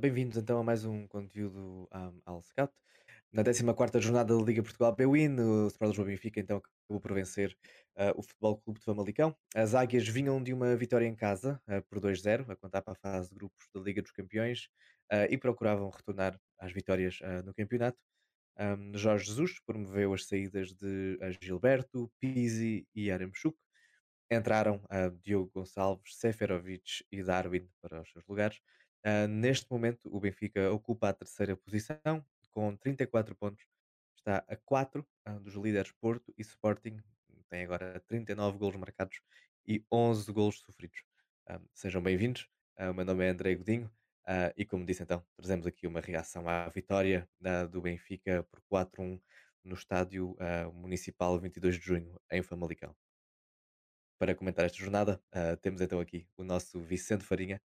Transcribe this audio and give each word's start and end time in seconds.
Bem-vindos 0.00 0.36
então 0.36 0.60
a 0.60 0.62
mais 0.62 0.84
um 0.84 1.08
conteúdo 1.08 1.88
um, 1.92 2.20
ao 2.24 2.40
Scout. 2.40 2.72
Na 3.32 3.42
14ª 3.42 4.00
jornada 4.00 4.32
da 4.32 4.44
Liga 4.44 4.62
Portugal 4.62 4.94
P-Win, 4.94 5.40
o 5.40 5.66
Sport 5.66 5.88
Lisboa 5.88 6.06
Benfica 6.06 6.38
então 6.38 6.58
acabou 6.58 7.00
por 7.00 7.12
vencer 7.12 7.58
ah, 7.96 8.12
o 8.14 8.22
Futebol 8.22 8.58
Clube 8.58 8.78
de 8.78 8.84
Famalicão. 8.84 9.36
As 9.56 9.74
Águias 9.74 10.06
vinham 10.06 10.40
de 10.40 10.52
uma 10.52 10.76
vitória 10.76 11.04
em 11.04 11.16
casa 11.16 11.60
ah, 11.66 11.82
por 11.82 11.98
2-0, 11.98 12.48
a 12.48 12.54
contar 12.54 12.80
para 12.80 12.92
a 12.92 12.94
fase 12.94 13.30
de 13.30 13.34
grupos 13.34 13.66
da 13.74 13.80
Liga 13.80 14.00
dos 14.00 14.12
Campeões 14.12 14.68
ah, 15.10 15.26
e 15.28 15.36
procuravam 15.36 15.90
retornar 15.90 16.38
às 16.60 16.70
vitórias 16.70 17.18
no 17.44 17.52
campeonato. 17.52 17.98
Um, 18.56 18.96
Jorge 18.96 19.24
Jesus 19.24 19.58
promoveu 19.66 20.14
as 20.14 20.26
saídas 20.26 20.72
de 20.74 21.18
Gilberto, 21.40 22.08
Pizzi 22.20 22.86
e 22.94 23.10
Aramchuk 23.10 23.58
entraram 24.30 24.80
Diogo 25.22 25.50
Gonçalves, 25.52 26.16
Seferovic 26.16 27.04
e 27.10 27.20
Darwin 27.20 27.68
para 27.82 28.02
os 28.02 28.12
seus 28.12 28.24
lugares. 28.28 28.60
Ah, 29.04 29.26
neste 29.26 29.70
momento, 29.70 30.14
o 30.14 30.20
Benfica 30.20 30.70
ocupa 30.72 31.08
a 31.08 31.12
terceira 31.12 31.56
posição 31.56 32.24
com 32.50 32.76
34 32.76 33.34
pontos. 33.36 33.64
Está 34.16 34.44
a 34.48 34.56
4 34.56 35.06
ah, 35.24 35.38
dos 35.38 35.54
líderes 35.54 35.92
Porto 35.92 36.34
e 36.36 36.42
Sporting. 36.42 36.98
Tem 37.48 37.64
agora 37.64 38.00
39 38.08 38.58
golos 38.58 38.76
marcados 38.76 39.20
e 39.66 39.84
11 39.92 40.32
golos 40.32 40.58
sofridos. 40.60 41.02
Ah, 41.46 41.60
sejam 41.74 42.02
bem-vindos. 42.02 42.48
O 42.78 42.94
meu 42.94 43.04
nome 43.04 43.24
é 43.26 43.30
André 43.30 43.54
Godinho. 43.56 43.90
e 44.56 44.64
como 44.64 44.86
disse 44.86 45.02
então, 45.02 45.24
trazemos 45.36 45.66
aqui 45.66 45.86
uma 45.86 46.00
reação 46.00 46.48
à 46.48 46.68
vitória 46.68 47.28
ah, 47.44 47.66
do 47.66 47.80
Benfica 47.80 48.44
por 48.44 48.60
4-1 48.70 49.20
no 49.64 49.74
estádio 49.74 50.36
municipal 50.72 51.38
22 51.38 51.76
de 51.78 51.84
junho, 51.84 52.20
em 52.30 52.42
Famalicão. 52.42 52.94
Para 54.18 54.34
comentar 54.34 54.64
esta 54.64 54.78
jornada, 54.78 55.22
ah, 55.30 55.56
temos 55.56 55.80
então 55.80 56.00
aqui 56.00 56.26
o 56.36 56.42
nosso 56.42 56.80
Vicente 56.80 57.24
Farinha. 57.24 57.62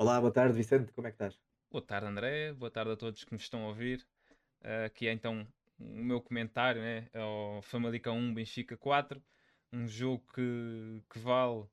Olá, 0.00 0.20
boa 0.20 0.32
tarde, 0.32 0.52
Vicente, 0.56 0.92
como 0.92 1.06
é 1.06 1.10
que 1.12 1.14
estás? 1.14 1.40
Boa 1.70 1.84
tarde, 1.84 2.06
André. 2.08 2.52
Boa 2.54 2.70
tarde 2.70 2.92
a 2.92 2.96
todos 2.96 3.24
que 3.24 3.32
nos 3.32 3.42
estão 3.42 3.64
a 3.64 3.68
ouvir. 3.68 4.06
Ah, 4.62 4.86
aqui 4.86 5.08
é 5.08 5.12
então 5.12 5.48
o 5.78 5.84
meu 6.04 6.20
comentário 6.22 6.82
né, 6.82 7.10
ao 7.14 7.62
Famalicão 7.62 8.16
1, 8.18 8.34
Benfica 8.34 8.76
4. 8.78 9.24
Um 9.72 9.86
jogo 9.88 10.26
que, 10.34 11.04
que 11.10 11.18
vale 11.20 11.68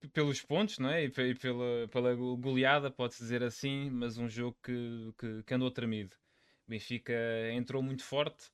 p- 0.00 0.08
pelos 0.08 0.42
pontos 0.42 0.78
não 0.78 0.90
é? 0.90 1.04
e, 1.04 1.06
e 1.08 1.34
pela, 1.34 1.88
pela 1.88 2.14
go- 2.14 2.36
goleada, 2.36 2.90
pode-se 2.90 3.22
dizer 3.22 3.42
assim, 3.42 3.90
mas 3.90 4.18
um 4.18 4.28
jogo 4.28 4.58
que, 4.62 5.12
que, 5.18 5.42
que 5.44 5.54
andou 5.54 5.70
tremido. 5.70 6.16
Benfica 6.66 7.12
entrou 7.52 7.82
muito 7.82 8.04
forte, 8.04 8.50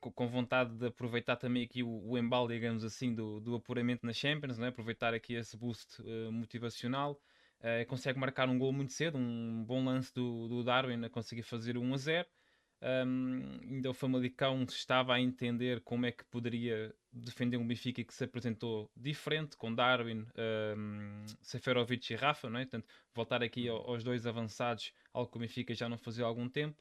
co- 0.00 0.12
com 0.12 0.26
vontade 0.28 0.74
de 0.76 0.86
aproveitar 0.86 1.36
também 1.36 1.64
aqui 1.64 1.82
o, 1.82 1.88
o 2.10 2.18
embalo, 2.18 2.48
digamos 2.48 2.84
assim, 2.84 3.14
do, 3.14 3.40
do 3.40 3.54
apuramento 3.56 4.06
na 4.06 4.12
Champions, 4.12 4.58
não 4.58 4.66
é? 4.66 4.68
aproveitar 4.68 5.14
aqui 5.14 5.34
esse 5.34 5.56
boost 5.56 6.02
eh, 6.06 6.30
motivacional. 6.30 7.20
Eh, 7.60 7.84
consegue 7.86 8.18
marcar 8.18 8.48
um 8.48 8.58
gol 8.58 8.72
muito 8.72 8.92
cedo, 8.92 9.16
um 9.18 9.64
bom 9.64 9.84
lance 9.84 10.12
do, 10.14 10.48
do 10.48 10.62
Darwin 10.64 11.04
a 11.04 11.10
conseguir 11.10 11.42
fazer 11.42 11.76
o 11.76 11.80
1 11.82 11.94
a 11.94 11.96
0. 11.96 12.28
Um, 12.82 13.60
ainda 13.62 13.88
o 13.90 13.94
Famalicão 13.94 14.62
estava 14.64 15.14
a 15.14 15.20
entender 15.20 15.80
como 15.82 16.04
é 16.04 16.12
que 16.12 16.22
poderia 16.26 16.94
defender 17.10 17.56
um 17.56 17.66
Benfica 17.66 18.04
que 18.04 18.12
se 18.12 18.24
apresentou 18.24 18.90
diferente, 18.94 19.56
com 19.56 19.74
Darwin, 19.74 20.26
um, 20.76 21.24
Seferovic 21.40 22.12
e 22.12 22.16
Rafa, 22.16 22.50
não 22.50 22.58
é? 22.60 22.64
Portanto, 22.66 22.86
voltar 23.14 23.42
aqui 23.42 23.68
ao- 23.68 23.88
aos 23.88 24.04
dois 24.04 24.26
avançados, 24.26 24.92
algo 25.14 25.30
que 25.30 25.36
o 25.38 25.40
Benfica 25.40 25.74
já 25.74 25.88
não 25.88 25.96
fazia 25.96 26.24
há 26.24 26.28
algum 26.28 26.46
tempo. 26.48 26.76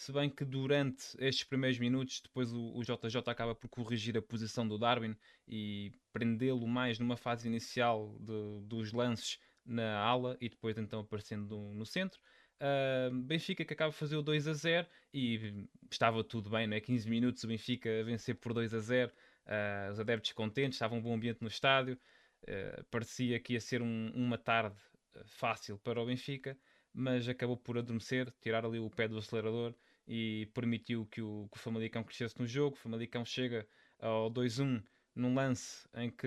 Se 0.00 0.12
bem 0.12 0.30
que 0.30 0.46
durante 0.46 1.14
estes 1.18 1.44
primeiros 1.44 1.78
minutos, 1.78 2.22
depois 2.22 2.50
o, 2.54 2.74
o 2.74 2.82
JJ 2.82 3.18
acaba 3.26 3.54
por 3.54 3.68
corrigir 3.68 4.16
a 4.16 4.22
posição 4.22 4.66
do 4.66 4.78
Darwin 4.78 5.14
e 5.46 5.92
prendê-lo 6.10 6.66
mais 6.66 6.98
numa 6.98 7.18
fase 7.18 7.46
inicial 7.46 8.16
de- 8.18 8.62
dos 8.66 8.94
lances 8.94 9.38
na 9.62 9.98
ala 9.98 10.38
e 10.40 10.48
depois 10.48 10.78
então 10.78 11.00
aparecendo 11.00 11.54
no, 11.54 11.74
no 11.74 11.84
centro. 11.84 12.18
Uh, 12.58 13.14
Benfica 13.14 13.62
que 13.62 13.74
acaba 13.74 13.90
de 13.90 13.98
fazer 13.98 14.16
o 14.16 14.22
2 14.22 14.48
a 14.48 14.54
0 14.54 14.88
e 15.12 15.68
estava 15.90 16.24
tudo 16.24 16.48
bem, 16.48 16.66
né? 16.66 16.80
15 16.80 17.06
minutos 17.06 17.44
o 17.44 17.46
Benfica 17.46 18.00
a 18.00 18.02
vencer 18.02 18.36
por 18.36 18.54
2 18.54 18.72
a 18.72 18.78
0, 18.78 19.12
uh, 19.44 19.92
os 19.92 20.00
adeptos 20.00 20.32
contentes, 20.32 20.76
estava 20.76 20.94
um 20.94 21.02
bom 21.02 21.12
ambiente 21.14 21.42
no 21.42 21.48
estádio, 21.48 22.00
uh, 22.44 22.84
parecia 22.90 23.38
que 23.38 23.52
ia 23.52 23.60
ser 23.60 23.82
um- 23.82 24.10
uma 24.14 24.38
tarde 24.38 24.80
fácil 25.26 25.78
para 25.78 26.00
o 26.00 26.06
Benfica, 26.06 26.58
mas 26.90 27.28
acabou 27.28 27.58
por 27.58 27.76
adormecer, 27.76 28.32
tirar 28.40 28.64
ali 28.64 28.78
o 28.78 28.88
pé 28.88 29.06
do 29.06 29.18
acelerador 29.18 29.74
e 30.10 30.46
permitiu 30.54 31.06
que 31.06 31.22
o, 31.22 31.48
que 31.52 31.56
o 31.56 31.60
Famalicão 31.60 32.02
crescesse 32.02 32.38
no 32.38 32.46
jogo. 32.46 32.76
O 32.76 32.78
Famalicão 32.78 33.24
chega 33.24 33.66
ao 33.98 34.30
2-1 34.30 34.82
num 35.14 35.34
lance 35.34 35.88
em 35.94 36.10
que 36.10 36.26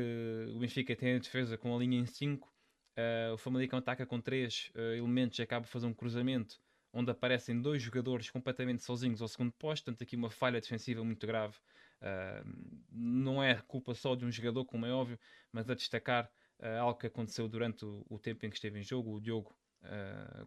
o 0.56 0.60
Benfica 0.60 0.96
tem 0.96 1.16
a 1.16 1.20
defesa 1.20 1.58
com 1.58 1.76
a 1.76 1.80
linha 1.80 2.00
em 2.00 2.06
5 2.06 2.54
Uh, 2.94 3.34
o 3.34 3.38
Famalicão 3.38 3.80
ataca 3.80 4.06
com 4.06 4.22
três 4.22 4.72
uh, 4.76 4.96
elementos 4.96 5.40
e 5.40 5.42
acaba 5.42 5.66
por 5.66 5.72
fazer 5.72 5.88
um 5.88 5.94
cruzamento 5.94 6.62
onde 6.94 7.10
aparecem 7.10 7.60
dois 7.60 7.82
jogadores 7.82 8.30
completamente 8.30 8.84
sozinhos 8.84 9.20
ao 9.20 9.28
segundo 9.28 9.52
posto, 9.54 9.86
portanto 9.86 10.04
aqui 10.04 10.16
uma 10.16 10.30
falha 10.30 10.62
defensiva 10.62 11.04
muito 11.04 11.26
grave. 11.26 11.58
Uh, 12.00 12.86
não 12.92 13.42
é 13.42 13.56
culpa 13.68 13.96
só 13.96 14.14
de 14.14 14.26
um 14.26 14.32
jogador, 14.32 14.64
como 14.66 14.86
é 14.86 14.94
óbvio, 14.94 15.20
mas 15.52 15.68
a 15.72 15.74
destacar 15.74 16.30
uh, 16.60 16.82
algo 16.82 17.00
que 17.00 17.08
aconteceu 17.08 17.48
durante 17.48 17.84
o, 17.84 18.06
o, 18.08 18.20
tempo 18.20 18.46
em 18.46 18.50
que 18.52 18.58
esteve 18.58 18.80
em 18.80 18.84
jogo. 18.84 19.16
O 19.16 19.22
Diogo 19.22 19.56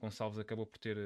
Gonçalves 0.00 0.38
acabou 0.38 0.64
por 0.64 0.78
ter 0.78 0.96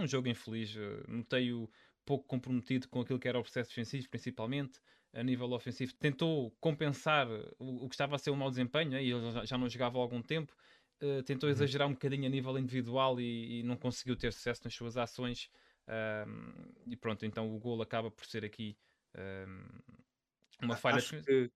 um 0.00 0.06
jogo 0.06 0.28
infeliz. 0.28 0.74
Notei-o 1.06 1.70
pouco 2.04 2.26
comprometido 2.26 2.88
com 2.88 3.00
aquilo 3.00 3.18
que 3.18 3.28
era 3.28 3.38
o 3.38 3.42
processo 3.42 3.70
defensivo, 3.70 4.08
principalmente 4.08 4.80
a 5.12 5.22
nível 5.22 5.50
ofensivo. 5.52 5.94
Tentou 5.94 6.50
compensar 6.60 7.26
o, 7.58 7.84
o 7.84 7.88
que 7.88 7.94
estava 7.94 8.16
a 8.16 8.18
ser 8.18 8.30
um 8.30 8.36
mau 8.36 8.50
desempenho, 8.50 8.90
né? 8.90 9.02
e 9.02 9.10
ele 9.10 9.46
já, 9.46 9.58
não 9.58 9.68
jogava 9.68 9.98
há 9.98 10.00
algum 10.02 10.22
tempo. 10.22 10.54
Uh, 11.02 11.22
tentou 11.22 11.48
Uhum. 11.48 11.52
exagerar 11.52 11.86
um 11.86 11.92
bocadinho 11.92 12.26
a 12.26 12.28
nível 12.28 12.58
individual 12.58 13.20
e, 13.20 13.60
e 13.60 13.62
não 13.62 13.76
conseguiu 13.76 14.16
ter 14.16 14.32
sucesso 14.32 14.62
nas 14.64 14.74
suas 14.74 14.96
ações. 14.96 15.48
Um, 15.88 16.72
e 16.86 16.96
pronto, 16.96 17.24
então 17.24 17.54
o 17.54 17.58
gol 17.58 17.80
acaba 17.80 18.10
por 18.10 18.26
ser 18.26 18.44
aqui 18.44 18.76
um, 19.16 19.96
uma 20.62 20.76
falha. 20.76 20.96
Acho 20.96 21.14
que, 21.24 21.50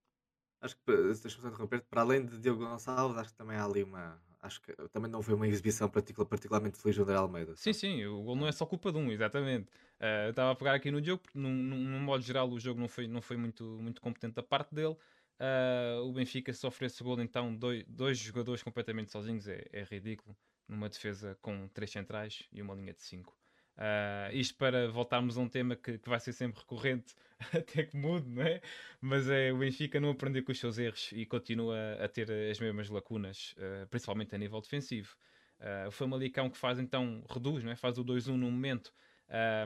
acho 0.60 0.76
que, 0.76 0.92
deixa-me 1.22 1.48
interromper, 1.48 1.82
para 1.88 2.02
além 2.02 2.24
de 2.26 2.38
Diogo 2.38 2.64
Gonçalves, 2.64 3.18
acho 3.18 3.30
que 3.32 3.36
também 3.36 3.56
há 3.56 3.64
ali 3.64 3.82
uma, 3.82 4.22
acho 4.42 4.60
que 4.62 4.72
também 4.90 5.10
não 5.10 5.22
foi 5.22 5.34
uma 5.34 5.48
exibição 5.48 5.88
particular, 5.90 6.28
particularmente 6.28 6.78
feliz 6.78 6.96
do 6.96 7.02
André 7.04 7.16
Almeida, 7.16 7.56
Sim, 7.56 7.72
sabes? 7.72 7.72
sim, 7.72 8.04
o 8.06 8.22
gol 8.22 8.34
não 8.36 8.46
é 8.48 8.52
só 8.52 8.64
culpa 8.66 8.90
de 8.90 8.98
um, 8.98 9.12
exatamente. 9.12 9.70
Uh, 10.00 10.26
eu 10.26 10.30
estava 10.30 10.50
a 10.52 10.54
pegar 10.56 10.74
aqui 10.74 10.90
no 10.90 11.02
jogo, 11.04 11.22
porque 11.22 11.38
num, 11.38 11.52
num, 11.54 11.76
num 11.78 12.00
modo 12.00 12.22
geral 12.24 12.50
o 12.50 12.58
jogo 12.58 12.80
não 12.80 12.88
foi, 12.88 13.06
não 13.06 13.20
foi 13.22 13.36
muito, 13.36 13.64
muito 13.80 14.00
competente 14.00 14.34
da 14.34 14.42
parte 14.42 14.74
dele. 14.74 14.96
Uh, 15.40 16.00
o 16.04 16.12
Benfica 16.12 16.52
sofre 16.52 16.86
esse 16.86 17.02
gol, 17.02 17.20
então 17.20 17.54
dois, 17.54 17.84
dois 17.86 18.18
jogadores 18.18 18.62
completamente 18.62 19.10
sozinhos 19.12 19.46
é, 19.48 19.64
é 19.72 19.84
ridículo. 19.84 20.36
Numa 20.66 20.88
defesa 20.88 21.36
com 21.42 21.68
três 21.68 21.90
centrais 21.90 22.48
e 22.50 22.62
uma 22.62 22.74
linha 22.74 22.94
de 22.94 23.02
cinco. 23.02 23.36
Uh, 23.76 24.34
isto 24.34 24.56
para 24.56 24.88
voltarmos 24.88 25.38
a 25.38 25.40
um 25.40 25.48
tema 25.48 25.74
que, 25.74 25.98
que 25.98 26.08
vai 26.08 26.20
ser 26.20 26.32
sempre 26.32 26.60
recorrente, 26.60 27.14
até 27.52 27.84
que 27.84 27.96
mude, 27.96 28.28
não 28.28 28.42
é? 28.42 28.60
Mas 29.00 29.28
é, 29.28 29.52
o 29.52 29.58
Benfica 29.58 29.98
não 30.00 30.10
aprendeu 30.10 30.44
com 30.44 30.52
os 30.52 30.58
seus 30.58 30.78
erros 30.78 31.10
e 31.12 31.24
continua 31.26 31.94
a 32.00 32.08
ter 32.08 32.30
as 32.50 32.60
mesmas 32.60 32.88
lacunas, 32.90 33.54
uh, 33.58 33.86
principalmente 33.88 34.34
a 34.34 34.38
nível 34.38 34.60
defensivo. 34.60 35.16
Uh, 35.58 35.88
o 35.88 35.90
Famalicão 35.90 36.50
que 36.50 36.58
faz 36.58 36.78
então, 36.78 37.24
reduz, 37.30 37.64
não 37.64 37.72
é? 37.72 37.76
faz 37.76 37.96
o 37.98 38.04
2-1 38.04 38.36
no 38.36 38.50
momento 38.50 38.92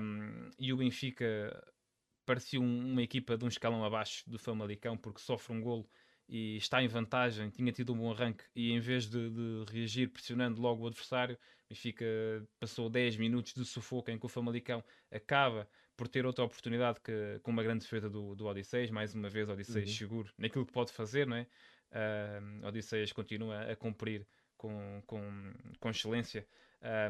um, 0.01 0.51
e 0.59 0.73
o 0.73 0.77
Benfica 0.77 1.75
parecia 2.25 2.61
um, 2.61 2.93
uma 2.93 3.03
equipa 3.03 3.37
de 3.37 3.45
um 3.45 3.49
escalão 3.49 3.85
abaixo 3.85 4.29
do 4.29 4.39
Famalicão 4.39 4.97
porque 4.97 5.21
sofre 5.21 5.53
um 5.53 5.61
golo 5.61 5.89
e 6.29 6.57
está 6.57 6.83
em 6.83 6.89
vantagem, 6.89 7.51
tinha 7.51 7.73
tido 7.73 7.93
um 7.93 7.99
bom 7.99 8.13
arranque 8.13 8.45
e 8.55 8.73
em 8.73 8.81
vez 8.81 9.09
de, 9.09 9.31
de 9.31 9.65
reagir 9.73 10.09
pressionando 10.09 10.61
logo 10.61 10.85
o 10.85 10.87
adversário, 10.87 11.39
Benfica 11.69 12.05
passou 12.61 12.89
10 12.89 13.17
minutos 13.17 13.55
de 13.55 13.65
sufoco 13.65 14.11
em 14.11 14.19
que 14.19 14.27
o 14.27 14.29
Famalicão 14.29 14.85
acaba 15.11 15.69
por 15.97 16.09
ter 16.09 16.27
outra 16.27 16.45
oportunidade 16.45 17.01
que, 17.01 17.41
com 17.43 17.51
uma 17.51 17.63
grande 17.63 17.81
defesa 17.81 18.11
do, 18.11 18.35
do 18.35 18.47
Odisseias, 18.47 18.91
mais 18.91 19.15
uma 19.15 19.29
vez 19.29 19.49
Odisseias 19.49 19.89
uhum. 19.89 19.97
seguro 19.97 20.33
naquilo 20.37 20.67
que 20.67 20.73
pode 20.73 20.93
fazer, 20.93 21.27
não 21.27 21.37
é? 21.37 21.47
Uh, 21.91 22.67
Odisseias 22.67 23.13
continua 23.13 23.63
a 23.71 23.77
cumprir 23.77 24.27
com, 24.57 25.03
com, 25.07 25.23
com 25.79 25.91
excelência. 25.91 26.47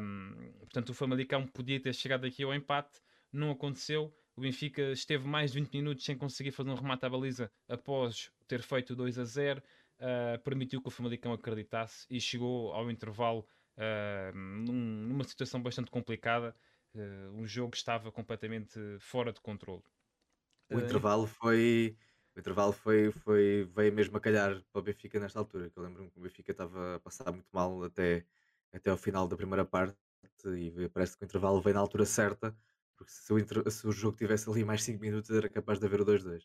Um, 0.01 0.51
portanto, 0.59 0.89
o 0.89 0.93
Famalicão 0.93 1.45
podia 1.45 1.79
ter 1.79 1.93
chegado 1.93 2.25
aqui 2.25 2.43
ao 2.43 2.53
empate, 2.53 3.01
não 3.31 3.51
aconteceu. 3.51 4.13
O 4.37 4.41
Benfica 4.41 4.91
esteve 4.91 5.27
mais 5.27 5.51
de 5.51 5.59
20 5.59 5.73
minutos 5.73 6.05
sem 6.05 6.15
conseguir 6.15 6.51
fazer 6.51 6.69
um 6.69 6.75
remate 6.75 7.03
à 7.03 7.09
baliza 7.09 7.51
após 7.67 8.31
ter 8.47 8.61
feito 8.61 8.95
2 8.95 9.17
a 9.17 9.23
0. 9.23 9.63
Uh, 9.99 10.39
permitiu 10.43 10.79
que 10.79 10.87
o 10.87 10.91
Famalicão 10.91 11.33
acreditasse 11.33 12.05
e 12.07 12.21
chegou 12.21 12.71
ao 12.71 12.91
intervalo 12.91 13.47
uh, 13.77 14.37
num, 14.37 15.07
numa 15.07 15.23
situação 15.23 15.59
bastante 15.59 15.89
complicada. 15.89 16.55
Uh, 16.93 17.41
o 17.41 17.47
jogo 17.47 17.75
estava 17.75 18.11
completamente 18.11 18.79
fora 18.99 19.33
de 19.33 19.41
controle. 19.41 19.81
O 20.69 20.77
intervalo 20.77 21.25
foi. 21.25 21.97
O 22.35 22.39
intervalo 22.39 22.73
foi, 22.73 23.11
foi, 23.11 23.67
veio 23.75 23.91
mesmo 23.91 24.17
a 24.17 24.19
calhar 24.19 24.61
para 24.71 24.79
o 24.79 24.83
Benfica 24.83 25.19
nesta 25.19 25.39
altura, 25.39 25.71
que 25.71 25.77
eu 25.79 25.81
lembro-me 25.81 26.11
que 26.11 26.19
o 26.19 26.21
Benfica 26.21 26.51
estava 26.51 26.97
a 26.97 26.99
passar 26.99 27.31
muito 27.31 27.49
mal 27.51 27.83
até, 27.83 28.23
até 28.71 28.91
ao 28.91 28.97
final 28.97 29.27
da 29.27 29.35
primeira 29.35 29.65
parte 29.65 29.97
e 30.45 30.87
parece 30.89 31.17
que 31.17 31.23
o 31.23 31.25
intervalo 31.25 31.59
veio 31.59 31.73
na 31.73 31.79
altura 31.79 32.05
certa, 32.05 32.55
porque 32.97 33.11
se 33.13 33.31
o, 33.33 33.71
se 33.71 33.87
o 33.87 33.91
jogo 33.91 34.17
tivesse 34.17 34.49
ali 34.49 34.63
mais 34.65 34.83
5 34.83 35.01
minutos 35.01 35.29
era 35.31 35.49
capaz 35.49 35.79
de 35.79 35.85
haver 35.85 36.01
o 36.01 36.05
2-2. 36.05 36.43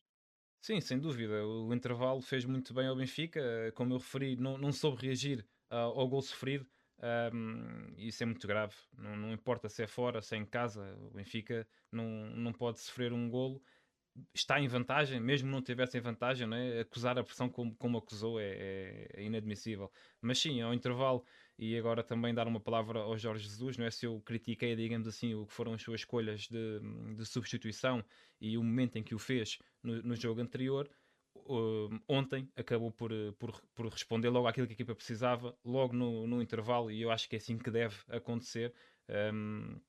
Sim, 0.64 0.80
sem 0.80 0.98
dúvida. 0.98 1.44
O 1.44 1.74
intervalo 1.74 2.20
fez 2.22 2.44
muito 2.44 2.72
bem 2.72 2.86
ao 2.86 2.94
Benfica. 2.96 3.40
eh, 3.40 3.72
Como 3.72 3.94
eu 3.94 3.98
referi, 3.98 4.36
não, 4.36 4.56
não 4.56 4.72
soube 4.72 5.02
reagir 5.02 5.48
ah, 5.68 5.80
ao 5.82 6.08
gol 6.08 6.22
sofrido. 6.22 6.66
ahm, 7.00 7.92
e 7.96 8.06
isso 8.08 8.22
é 8.22 8.26
muito 8.26 8.46
grave. 8.46 8.76
Não, 8.92 9.16
não 9.16 9.32
importa 9.32 9.68
se 9.68 9.82
é 9.82 9.86
fora, 9.88 10.22
se 10.22 10.36
é 10.36 10.38
em 10.38 10.46
casa. 10.46 10.96
O 11.00 11.10
Benfica 11.10 11.66
não, 11.90 12.06
não 12.30 12.52
pode 12.52 12.78
sofrer 12.78 13.12
um 13.12 13.28
golo. 13.28 13.60
Está 14.34 14.60
em 14.60 14.68
vantagem, 14.68 15.20
mesmo 15.20 15.50
não 15.50 15.62
tivesse 15.62 15.98
em 15.98 16.00
vantagem, 16.02 16.48
é? 16.54 16.80
acusar 16.80 17.18
a 17.18 17.24
pressão 17.24 17.48
como, 17.50 17.76
como 17.76 17.98
acusou 17.98 18.40
é, 18.40 19.06
é- 19.14 19.22
é 19.22 19.24
inadmissível. 19.24 19.90
Mas 20.20 20.38
sim, 20.38 20.60
ao 20.62 20.74
intervalo, 20.74 21.24
e 21.62 21.78
agora 21.78 22.02
também 22.02 22.34
dar 22.34 22.48
uma 22.48 22.58
palavra 22.58 22.98
ao 22.98 23.16
Jorge 23.16 23.44
Jesus, 23.44 23.76
não 23.76 23.86
é? 23.86 23.90
Se 23.92 24.04
eu 24.04 24.20
critiquei, 24.22 24.74
digamos 24.74 25.06
assim, 25.06 25.32
o 25.32 25.46
que 25.46 25.52
foram 25.52 25.74
as 25.74 25.80
suas 25.80 26.00
escolhas 26.00 26.48
de, 26.48 26.80
de 27.14 27.24
substituição 27.24 28.04
e 28.40 28.58
o 28.58 28.64
momento 28.64 28.96
em 28.96 29.02
que 29.04 29.14
o 29.14 29.18
fez 29.18 29.60
no, 29.80 30.02
no 30.02 30.16
jogo 30.16 30.40
anterior, 30.40 30.90
uh, 31.36 31.88
ontem 32.08 32.50
acabou 32.56 32.90
por, 32.90 33.12
por, 33.38 33.62
por 33.76 33.86
responder 33.86 34.28
logo 34.28 34.48
àquilo 34.48 34.66
que 34.66 34.72
a 34.72 34.74
equipa 34.74 34.92
precisava, 34.92 35.56
logo 35.64 35.94
no, 35.94 36.26
no 36.26 36.42
intervalo, 36.42 36.90
e 36.90 37.00
eu 37.00 37.12
acho 37.12 37.28
que 37.28 37.36
é 37.36 37.38
assim 37.38 37.56
que 37.56 37.70
deve 37.70 37.94
acontecer. 38.08 38.74
Um, 39.32 39.80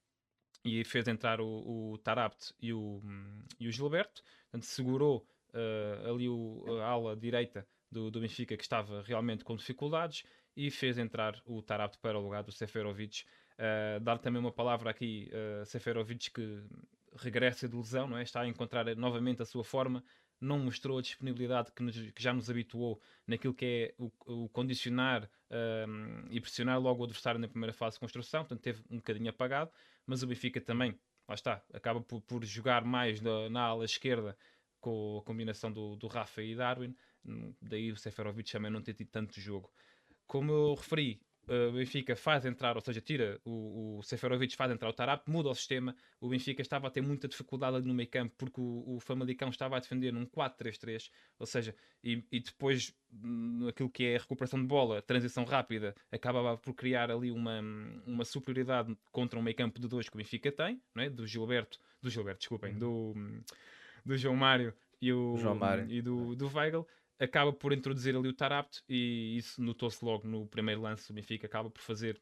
e 0.64 0.84
fez 0.86 1.08
entrar 1.08 1.42
o, 1.42 1.96
o 1.96 2.00
e 2.62 2.72
o, 2.72 3.02
e 3.60 3.68
o 3.68 3.72
Gilberto, 3.72 4.22
portanto, 4.44 4.66
segurou 4.66 5.28
uh, 5.50 6.08
ali 6.08 6.30
o, 6.30 6.64
a 6.82 6.86
ala 6.86 7.16
direita 7.16 7.68
do, 7.92 8.12
do 8.12 8.22
Benfica 8.22 8.56
que 8.56 8.64
estava 8.64 9.02
realmente 9.02 9.44
com 9.44 9.56
dificuldades 9.56 10.24
e 10.56 10.70
fez 10.70 10.98
entrar 10.98 11.42
o 11.46 11.62
Tarabt 11.62 11.98
para 12.00 12.18
o 12.18 12.22
lugar 12.22 12.44
do 12.44 12.52
Seferovic. 12.52 13.24
Uh, 13.54 14.00
dar 14.00 14.18
também 14.18 14.40
uma 14.40 14.52
palavra 14.52 14.90
aqui, 14.90 15.30
uh, 15.32 15.66
Seferovic 15.66 16.32
que 16.32 16.64
regressa 17.16 17.68
de 17.68 17.76
lesão, 17.76 18.08
não 18.08 18.18
é? 18.18 18.24
está 18.24 18.42
a 18.42 18.48
encontrar 18.48 18.96
novamente 18.96 19.42
a 19.42 19.46
sua 19.46 19.64
forma, 19.64 20.04
não 20.44 20.60
mostrou 20.60 20.98
a 20.98 21.02
disponibilidade 21.02 21.72
que, 21.72 21.82
nos, 21.82 21.96
que 21.96 22.22
já 22.22 22.34
nos 22.34 22.50
habituou 22.50 23.02
naquilo 23.26 23.54
que 23.54 23.66
é 23.66 23.96
o, 23.98 24.12
o 24.26 24.50
condicionar 24.50 25.30
um, 25.88 26.26
e 26.30 26.42
pressionar 26.42 26.80
logo 26.80 27.02
o 27.02 27.04
adversário 27.06 27.40
na 27.40 27.48
primeira 27.48 27.74
fase 27.74 27.96
de 27.96 28.02
construção, 28.02 28.42
portanto 28.42 28.62
teve 28.62 28.84
um 28.90 28.98
bocadinho 28.98 29.30
apagado, 29.30 29.72
mas 30.06 30.22
o 30.22 30.28
Benfica 30.28 30.60
também, 30.60 31.00
lá 31.28 31.36
está, 31.36 31.64
acaba 31.74 32.02
por, 32.02 32.22
por 32.22 32.44
jogar 32.44 32.84
mais 32.84 33.22
na, 33.22 33.50
na, 33.50 33.62
ala 33.62 33.86
esquerda 33.86 34.38
com 34.82 35.20
a 35.20 35.26
combinação 35.26 35.72
do, 35.72 35.96
do 35.96 36.08
Rafa 36.08 36.44
e 36.44 36.56
Darwin, 36.56 36.94
daí 37.62 37.92
o 37.92 37.96
Seferovic 37.96 38.52
também 38.52 38.70
não 38.70 38.82
ter 38.82 38.94
tido 38.94 39.10
tanto 39.10 39.40
jogo. 39.40 39.72
Como 40.34 40.52
eu 40.52 40.74
referi, 40.74 41.22
o 41.48 41.74
Benfica 41.74 42.16
faz 42.16 42.44
entrar, 42.44 42.76
ou 42.76 42.82
seja, 42.82 43.00
tira 43.00 43.40
o, 43.46 44.00
o 44.00 44.02
Seferovic, 44.02 44.56
faz 44.56 44.72
entrar 44.72 44.90
o 44.90 44.94
Tarap, 44.94 45.30
muda 45.30 45.48
o 45.48 45.54
sistema. 45.54 45.96
O 46.20 46.28
Benfica 46.28 46.60
estava 46.64 46.88
a 46.88 46.90
ter 46.90 47.02
muita 47.02 47.28
dificuldade 47.28 47.76
ali 47.76 47.86
no 47.86 47.94
meio 47.94 48.10
campo 48.10 48.34
porque 48.36 48.60
o, 48.60 48.96
o 48.96 49.00
Famalicão 49.00 49.50
estava 49.50 49.78
a 49.78 49.80
defender 49.80 50.12
num 50.12 50.26
4-3-3, 50.26 51.12
ou 51.38 51.46
seja, 51.46 51.76
e, 52.04 52.26
e 52.32 52.40
depois 52.40 52.96
naquilo 53.12 53.92
que 53.92 54.06
é 54.06 54.16
a 54.16 54.20
recuperação 54.22 54.60
de 54.60 54.66
bola, 54.66 55.04
transição 55.04 55.44
rápida, 55.44 55.94
acabava 56.12 56.58
por 56.58 56.74
criar 56.74 57.12
ali 57.12 57.30
uma, 57.30 57.62
uma 58.08 58.26
superioridade 58.26 58.98
contra 59.12 59.38
um 59.38 59.44
meio 59.44 59.56
campo 59.56 59.80
de 59.80 59.88
dois 59.88 60.10
que 60.10 60.16
o 60.16 60.18
Benfica 60.18 60.52
tem, 60.52 60.82
não 60.96 61.04
é? 61.04 61.12
do 61.12 61.28
Gilberto, 61.28 61.78
do 62.02 62.10
Gilberto, 62.10 62.40
desculpem, 62.40 62.74
do, 62.74 63.14
do 64.04 64.18
João 64.18 64.36
Mário 64.36 64.74
e, 65.00 65.14
o, 65.14 65.38
João 65.38 65.54
Mário. 65.54 65.86
e 65.92 66.02
do, 66.02 66.36
do 66.36 66.48
Weigl 66.48 66.88
acaba 67.20 67.54
por 67.54 67.74
introduzir 67.74 68.16
ali 68.16 68.28
o 68.28 68.34
Tarapt 68.34 68.84
e 68.88 69.38
isso 69.38 69.62
notou-se 69.62 70.04
logo 70.04 70.28
no 70.28 70.48
primeiro 70.48 70.82
lance. 70.82 71.12
O 71.12 71.14
Benfica 71.14 71.48
acaba 71.48 71.70
por 71.70 71.82
fazer 71.82 72.22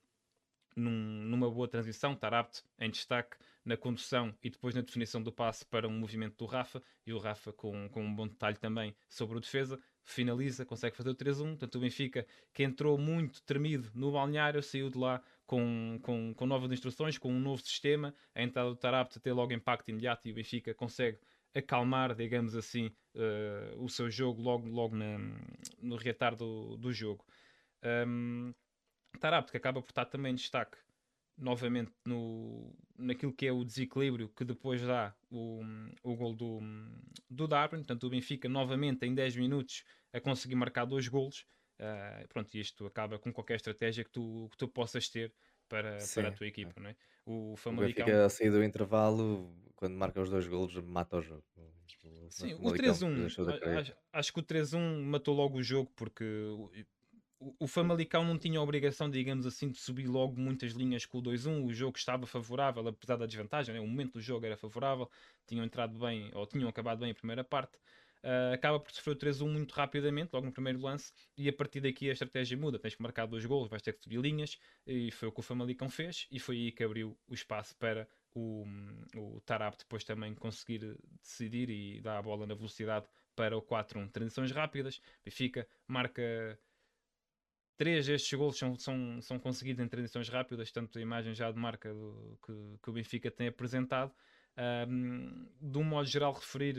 num, 0.76 0.92
numa 0.92 1.50
boa 1.50 1.68
transição. 1.68 2.16
Tarapt 2.16 2.64
em 2.80 2.90
destaque 2.90 3.38
na 3.64 3.78
condução 3.78 4.36
e 4.44 4.50
depois 4.50 4.74
na 4.74 4.82
definição 4.82 5.22
do 5.22 5.32
passe 5.32 5.66
para 5.66 5.88
um 5.88 5.98
movimento 5.98 6.38
do 6.38 6.46
Rafa. 6.46 6.82
E 7.06 7.14
o 7.14 7.18
Rafa, 7.18 7.54
com, 7.54 7.90
com 7.90 8.04
um 8.04 8.14
bom 8.14 8.28
detalhe 8.28 8.58
também 8.58 8.96
sobre 9.10 9.38
o 9.38 9.42
defesa, 9.42 9.80
finaliza, 10.04 10.66
consegue 10.66 10.96
fazer 10.96 11.10
o 11.10 11.16
3-1. 11.16 11.50
Portanto, 11.50 11.76
o 11.76 11.80
Benfica, 11.80 12.26
que 12.54 12.64
entrou 12.64 12.98
muito 12.98 13.42
tremido 13.44 13.90
no 13.94 14.12
balneário, 14.12 14.62
saiu 14.62 14.90
de 14.90 14.98
lá 14.98 15.22
com, 15.46 16.00
com, 16.02 16.34
com 16.34 16.46
novas 16.46 16.72
instruções, 16.72 17.18
com 17.18 17.32
um 17.32 17.40
novo 17.40 17.62
sistema. 17.62 18.14
A 18.34 18.42
entrada 18.42 18.70
do 18.70 18.76
Tarapt 18.76 19.20
tem 19.20 19.34
logo 19.34 19.54
impacto 19.54 19.90
imediato 19.90 20.28
e 20.28 20.32
o 20.32 20.36
Benfica 20.36 20.74
consegue 20.74 21.20
acalmar, 21.54 22.16
digamos 22.16 22.56
assim, 22.56 22.88
uh, 23.16 23.84
o 23.84 23.90
seu 23.90 24.10
jogo 24.10 24.42
logo, 24.42 24.68
logo 24.68 24.96
na, 24.96 25.18
no 25.82 25.96
reatar 25.96 26.36
do, 26.36 26.78
do 26.78 26.92
jogo. 26.92 27.26
Um, 27.84 28.54
Tarapto, 29.20 29.52
que 29.52 29.58
acaba 29.58 29.82
por 29.82 29.90
estar 29.90 30.06
também 30.06 30.32
em 30.32 30.36
destaque 30.36 30.78
novamente 31.38 31.92
no, 32.06 32.74
naquilo 32.98 33.34
que 33.34 33.48
é 33.48 33.52
o 33.52 33.64
desequilíbrio 33.64 34.30
que 34.30 34.46
depois 34.46 34.82
dá 34.82 35.14
o, 35.30 35.62
o 36.04 36.16
gol 36.16 36.36
do, 36.36 36.60
do 37.30 37.48
Darwin. 37.48 37.80
Portanto, 37.80 38.06
o 38.06 38.10
Benfica 38.10 38.48
novamente 38.48 39.06
em 39.06 39.14
10 39.14 39.36
minutos 39.38 39.84
a 40.14 40.20
conseguir 40.20 40.56
marcar 40.56 40.86
dois 40.86 41.08
golos. 41.08 41.46
Uh, 41.80 42.28
pronto, 42.30 42.54
isto 42.56 42.86
acaba 42.86 43.18
com 43.18 43.34
qualquer 43.34 43.56
estratégia 43.56 44.04
que 44.04 44.12
tu, 44.12 44.48
que 44.52 44.58
tu 44.58 44.68
possas 44.68 45.10
ter 45.10 45.34
para, 45.72 45.98
para 46.14 46.28
a 46.28 46.32
tua 46.32 46.48
equipa. 46.48 46.80
Não 46.82 46.90
é? 46.90 46.96
O 47.26 47.56
Famalicão... 47.56 48.04
O 48.04 48.06
Benfica 48.06 48.26
a 48.26 48.30
sair 48.30 48.52
do 48.52 48.62
intervalo, 48.62 49.56
quando 49.76 49.94
marca 49.94 50.22
os 50.22 50.30
dois 50.30 50.46
golos, 50.46 50.76
mata 50.84 51.18
o 51.18 51.22
jogo. 51.22 51.44
Sim, 52.30 52.54
o 52.54 52.72
3-1, 52.72 53.26
acho, 53.78 53.94
acho, 54.14 54.34
que 54.34 54.40
o 54.40 54.44
3-1 54.44 55.04
matou 55.04 55.36
logo 55.36 55.58
o 55.58 55.64
jogo 55.64 55.92
porque 55.98 56.24
o, 56.24 56.72
o 57.60 57.68
Famalicão 57.68 58.24
não 58.24 58.38
tinha 58.38 58.58
a 58.58 58.64
obrigação, 58.64 59.10
digamos 59.10 59.46
assim, 59.46 59.70
de 59.70 59.78
subir 59.78 60.08
logo 60.08 60.40
muitas 60.40 60.72
linhas 60.72 61.06
com 61.06 61.18
o 61.18 61.22
2-1. 61.22 61.66
O 61.66 61.74
jogo 61.74 61.98
estava 61.98 62.26
favorável, 62.26 62.88
apesar 62.88 63.18
da 63.18 63.26
desvantagem, 63.26 63.76
né? 63.76 63.82
o 63.82 63.88
momento 63.88 64.14
do 64.14 64.22
jogo 64.22 64.46
era 64.46 64.56
favorável, 64.56 65.10
tinham 65.46 65.66
entrado 65.66 66.00
bem, 66.00 66.32
ou 66.34 66.48
tinham 66.48 66.70
acabado 66.70 67.00
bem 67.00 67.12
a 67.12 67.16
primeira 67.16 67.44
parte. 67.44 67.78
Uh, 68.24 68.54
acaba 68.54 68.80
por 68.80 68.92
sofrer 68.92 69.14
o 69.14 69.16
3-1 69.16 69.52
muito 69.52 69.72
rapidamente, 69.74 70.30
logo 70.34 70.46
no 70.46 70.52
primeiro 70.52 70.80
lance, 70.80 71.12
e 71.36 71.50
a 71.50 71.54
partir 71.54 71.82
daqui 71.82 72.10
a 72.10 72.14
estratégia 72.14 72.58
muda. 72.58 72.78
Tens 72.78 72.96
que 72.96 73.02
marcar 73.02 73.26
dois 73.26 73.46
gols, 73.46 73.70
vais 73.70 73.82
ter 73.82 73.94
que 73.94 74.02
subir 74.02 74.20
linhas, 74.20 74.60
e 74.86 75.12
foi 75.12 75.28
o 75.28 75.32
que 75.32 75.40
o 75.40 75.44
Famalicão 75.44 75.90
fez, 75.90 76.28
e 76.32 76.40
foi 76.40 76.56
aí 76.58 76.72
que 76.72 76.84
abriu 76.84 77.18
o 77.28 77.34
espaço 77.34 77.76
para 77.78 78.08
o, 78.34 78.66
o 79.16 79.42
Tarap 79.42 79.78
depois 79.78 80.04
também 80.04 80.34
conseguir 80.36 80.98
decidir 81.22 81.70
e 81.70 82.02
dar 82.02 82.18
a 82.18 82.22
bola 82.22 82.46
na 82.46 82.54
velocidade 82.54 83.08
para 83.36 83.58
o 83.58 83.62
4-1. 83.62 84.12
Transições 84.12 84.52
rápidas, 84.52 85.02
Benfica 85.24 85.68
marca. 85.88 86.60
Três 87.78 88.06
destes 88.06 88.38
gols 88.38 88.58
são, 88.60 88.76
são, 88.76 89.20
são 89.22 89.40
conseguidos 89.40 89.84
em 89.84 89.88
transições 89.88 90.30
rápidas, 90.30 90.72
tanto 90.72 91.00
a 91.00 91.02
imagem 91.02 91.34
já 91.34 91.52
de 91.52 91.58
marca 91.58 91.92
do, 91.92 92.38
que, 92.46 92.54
que 92.84 92.90
o 92.92 92.94
Benfica 92.94 93.32
tem 93.32 93.48
apresentado, 93.48 94.14
um, 94.88 95.48
de 95.62 95.78
um 95.78 95.84
modo 95.84 96.08
geral, 96.08 96.34
referir 96.34 96.76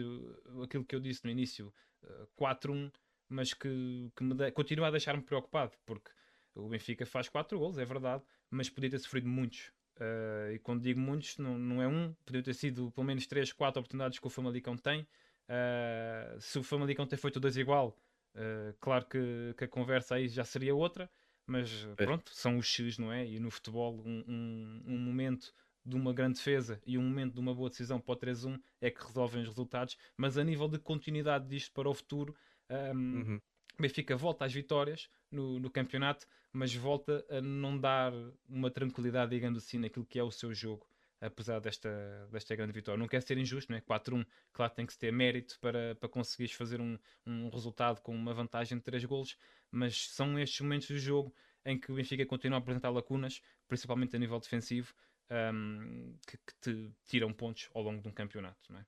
aquilo 0.63 0.85
que 0.85 0.95
eu 0.95 1.01
disse 1.01 1.25
no 1.25 1.31
início, 1.31 1.73
uh, 2.03 2.29
4-1, 2.37 2.93
mas 3.29 3.55
que, 3.55 4.11
que 4.15 4.23
me 4.23 4.35
de, 4.35 4.51
continua 4.53 4.89
a 4.89 4.91
deixar-me 4.91 5.23
preocupado, 5.23 5.73
porque 5.87 6.11
o 6.55 6.69
Benfica 6.69 7.07
faz 7.07 7.29
4 7.29 7.59
gols, 7.59 7.79
é 7.79 7.85
verdade, 7.85 8.23
mas 8.51 8.69
podia 8.69 8.91
ter 8.91 8.99
sofrido 8.99 9.29
muitos. 9.29 9.73
Uh, 9.97 10.53
e 10.53 10.59
quando 10.59 10.83
digo 10.83 11.01
muitos, 11.01 11.39
não, 11.39 11.59
não 11.59 11.83
é 11.83 11.89
um, 11.89 12.15
podia 12.25 12.43
ter 12.43 12.55
sido 12.55 12.91
pelo 12.93 13.07
menos 13.07 13.27
3, 13.27 13.53
4 13.53 13.81
oportunidades 13.81 14.19
que 14.19 14.27
o 14.27 14.31
Famalicão 14.31 14.77
tem. 14.77 15.03
Uh, 15.49 16.41
se 16.41 16.59
o 16.59 16.63
Famalicão 16.63 17.07
ter 17.07 17.17
feito 17.17 17.41
dois 17.41 17.57
igual, 17.57 17.97
uh, 18.35 18.75
claro 18.81 19.07
que, 19.07 19.55
que, 19.57 19.65
a 19.65 19.69
conversa 19.69 20.17
aí 20.17 20.29
já 20.29 20.45
seria 20.45 20.75
outra, 20.75 21.11
mas 21.47 21.87
pronto, 21.97 22.31
são 22.35 22.59
os 22.59 22.67
X, 22.67 22.99
não 22.99 23.13
é? 23.13 23.27
E 23.27 23.39
no 23.39 23.51
futebol, 23.51 24.01
um, 24.05 24.25
um, 24.27 24.83
um 24.87 24.99
momento 24.99 25.53
de 25.85 25.97
uma 25.97 26.13
grande 26.13 26.39
defesa 26.39 26.81
e 26.87 26.97
um 26.97 27.03
momento 27.03 27.35
de 27.35 27.41
uma 27.41 27.55
boa 27.55 27.69
decisão 27.69 28.01
para 28.01 28.13
o 28.13 28.17
3-1 28.17 28.61
é 28.81 28.91
que 28.91 29.05
resolvem 29.05 29.43
os 29.43 29.49
resultados, 29.49 29.97
mas 30.17 30.39
a 30.39 30.45
nível 30.45 30.69
de 30.69 30.79
continuidade 30.79 31.49
disto 31.49 31.73
para 31.73 31.89
o 31.89 31.95
futuro, 31.95 32.35
um, 32.71 32.97
uhum. 32.97 33.41
Benfica 33.79 34.17
volta 34.17 34.45
às 34.45 34.53
vitórias 34.53 35.09
no, 35.31 35.59
no, 35.59 35.71
campeonato, 35.71 36.27
mas 36.53 36.75
volta 36.75 37.25
a 37.29 37.41
não 37.41 37.79
dar 37.79 38.13
uma 38.49 38.71
tranquilidade, 38.71 39.31
digamos 39.31 39.59
assim, 39.59 39.79
naquilo 39.79 40.07
que 40.07 40.19
é 40.19 40.23
o 40.23 40.31
seu 40.31 40.55
jogo, 40.55 40.87
apesar 41.21 41.59
desta, 41.59 42.29
desta 42.31 42.55
grande 42.55 42.73
vitória. 42.73 42.99
Não 42.99 43.09
quer 43.09 43.23
ser 43.23 43.39
injusto, 43.39 43.73
não 43.73 43.79
é? 43.79 43.81
4-1, 43.81 44.25
claro, 44.53 44.75
tem 44.75 44.87
que 44.87 44.93
se 44.93 44.99
ter 44.99 45.13
mérito 45.13 45.59
para, 45.61 45.95
para 45.97 46.09
conseguires 46.09 46.55
fazer 46.55 46.81
um, 46.81 46.99
um 47.27 47.49
resultado 47.49 48.01
com 48.03 48.15
uma 48.15 48.35
vantagem 48.35 48.79
de 48.79 48.85
3 48.85 49.05
golos, 49.07 49.37
mas 49.71 50.09
são 50.11 50.39
estes 50.39 50.61
momentos 50.61 50.89
do 50.89 50.99
jogo 50.99 51.35
em 51.65 51.79
que 51.79 51.91
o 51.91 51.95
Benfica 51.95 52.27
continua 52.27 52.59
a 52.59 52.61
apresentar 52.61 52.91
lacunas, 52.91 53.41
principalmente 53.69 54.15
a 54.15 54.19
nível 54.19 54.39
defensivo, 54.39 54.95
um, 55.33 56.17
que, 56.27 56.37
que, 56.37 56.55
te 56.61 56.93
tiram 57.07 57.33
pontos 57.33 57.71
ao 57.75 57.83
longo 57.83 58.03
de 58.03 58.09
um 58.09 58.13
campeonato, 58.13 58.73
não 58.73 58.79
é? 58.79 58.87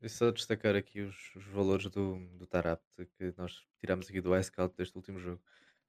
E 0.00 0.08
só 0.08 0.32
destacar 0.32 0.74
aqui 0.74 1.00
os, 1.00 1.34
os 1.36 1.44
valores 1.46 1.86
do, 1.88 2.18
do 2.36 2.46
Tarapte 2.46 3.06
que 3.16 3.32
nós 3.36 3.64
tiramos 3.78 4.08
aqui 4.08 4.20
do 4.20 4.36
iScout 4.36 4.76
deste 4.76 4.96
último 4.96 5.20
jogo. 5.20 5.40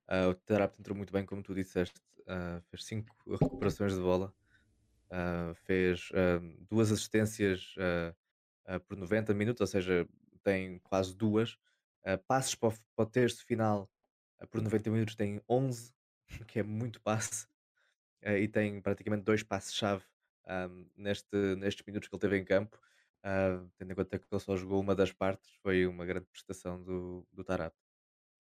Uh, 0.07 0.29
o 0.29 0.35
Tarapte 0.35 0.79
entrou 0.79 0.95
muito 0.95 1.11
bem, 1.11 1.25
como 1.25 1.41
tu 1.41 1.55
disseste, 1.55 1.99
uh, 2.21 2.61
fez 2.69 2.85
5 2.85 3.15
recuperações 3.39 3.95
de 3.95 3.99
bola, 3.99 4.31
uh, 5.09 5.55
fez 5.55 6.11
duas 6.69 6.91
assistências 6.91 7.73
por 8.87 8.97
90 8.97 9.33
minutos, 9.33 9.61
ou 9.61 9.67
seja, 9.67 10.07
tem 10.43 10.77
quase 10.79 11.15
duas. 11.15 11.57
passes 12.27 12.53
para 12.53 12.69
o, 12.69 12.73
para 12.95 13.03
o 13.03 13.09
terço 13.09 13.43
final 13.45 13.89
por 14.51 14.61
90 14.61 14.91
minutos 14.91 15.15
tem 15.15 15.41
11, 15.49 15.91
que 16.47 16.59
é 16.59 16.63
muito 16.63 17.01
passe 17.01 17.47
uh, 18.25 18.37
e 18.37 18.47
tem 18.47 18.81
praticamente 18.81 19.23
dois 19.23 19.43
passos-chave 19.43 20.03
um, 20.47 20.85
neste, 20.95 21.35
nestes 21.55 21.85
minutos 21.85 22.09
que 22.09 22.15
ele 22.15 22.21
teve 22.21 22.37
em 22.37 22.45
campo. 22.45 22.77
ah, 23.23 23.63
tendo 23.77 23.91
em 23.91 23.95
conta 23.95 24.19
que 24.19 24.25
ele 24.29 24.41
só 24.41 24.55
jogou 24.57 24.81
uma 24.81 24.95
das 24.95 25.11
partes, 25.11 25.49
foi 25.61 25.87
uma 25.87 26.05
grande 26.05 26.25
prestação 26.25 26.81
do, 26.83 27.25
do 27.31 27.43
Tarap. 27.43 27.73